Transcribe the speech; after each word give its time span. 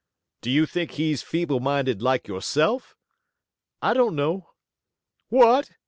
"Do 0.41 0.49
you 0.49 0.65
think 0.65 0.93
he's 0.93 1.21
feeble 1.21 1.59
minded 1.59 2.01
like 2.01 2.27
yourself?" 2.27 2.95
"I 3.83 3.93
don't 3.93 4.15
know." 4.15 4.49
"What! 5.29 5.69